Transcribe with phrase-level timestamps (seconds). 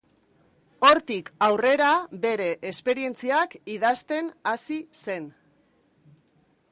[0.87, 1.89] Hortik aurrera,
[2.23, 5.29] bere esperientziak idazten hasi zen.